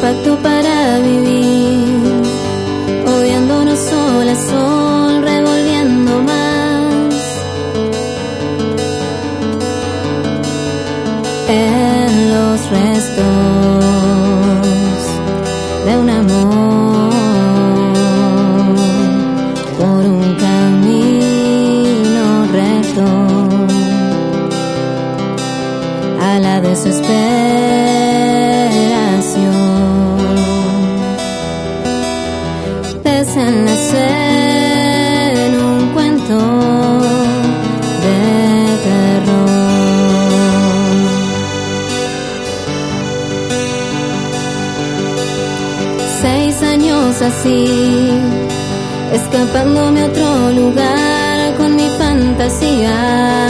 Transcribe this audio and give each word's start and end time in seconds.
pacto 0.00 0.36
para 0.42 0.98
vivir, 1.00 2.22
odiándonos 3.06 3.78
sol 3.78 4.28
a 4.28 4.36
sol, 4.36 5.22
revolviendo 5.22 6.22
más. 6.22 7.14
En 11.48 12.30
los 12.34 12.70
restos 12.70 13.24
de 15.86 15.92
un 15.98 16.10
amor 16.10 17.10
por 19.78 20.04
un 20.06 20.34
camino 20.46 22.24
recto 22.52 23.06
a 26.20 26.38
la 26.38 26.60
desesperación. 26.60 27.79
Años 46.62 47.20
así, 47.22 48.10
escapándome 49.12 50.02
a 50.02 50.06
otro 50.06 50.50
lugar 50.50 51.56
con 51.56 51.74
mi 51.74 51.88
fantasía. 51.98 53.48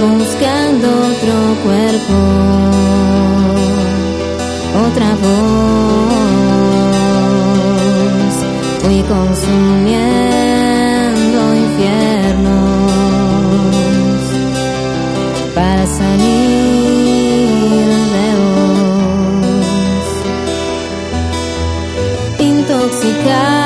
Buscando 0.00 0.88
otro 0.88 1.34
cuerpo, 1.64 2.14
otra 4.88 5.08
voz. 5.22 5.54
Fui 8.82 8.98
consumiendo 9.02 9.94
infiernos 11.54 12.92
para 15.54 15.84
salir 15.86 16.47
engkau 23.18 23.57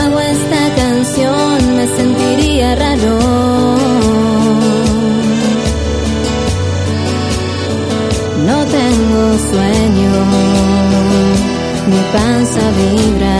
hago 0.00 0.20
esta 0.20 0.62
canción 0.76 1.76
me 1.76 1.86
sentiría 1.98 2.74
raro. 2.74 3.18
No 8.48 8.58
tengo 8.78 9.22
sueño, 9.50 10.12
mi 11.90 12.00
panza 12.12 12.62
vibra. 12.78 13.39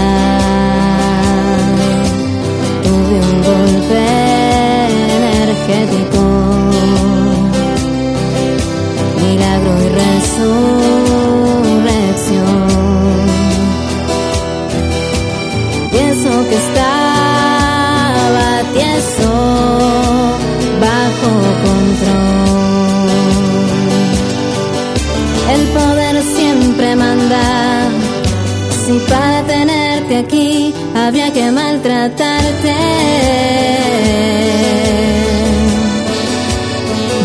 Para 28.98 29.42
tenerte 29.46 30.16
aquí 30.16 30.74
habría 30.96 31.32
que 31.32 31.48
maltratarte. 31.52 32.74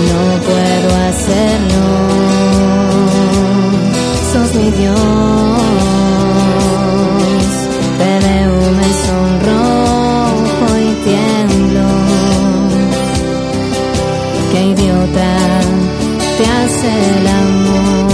No 0.08 0.22
puedo 0.48 0.90
hacerlo. 1.08 1.86
Sos 4.32 4.54
mi 4.54 4.70
Dios. 4.80 4.96
Te 7.98 8.12
veo, 8.26 8.56
me 8.80 8.90
sonrojo 9.06 10.68
y 10.78 10.90
tiemblo. 11.04 11.88
Qué 14.52 14.62
idiota 14.68 15.32
te 16.38 16.44
hace 16.46 16.90
el 17.18 17.28
amor. 17.28 18.05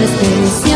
Darle 0.00 0.06
rienda 0.06 0.06
a 0.06 0.06
esta 0.06 0.24
superstición. 0.24 0.69